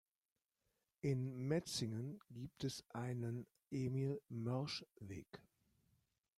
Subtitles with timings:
[1.01, 5.43] In Metzingen gibt es einen Emil-Mörsch-Weg.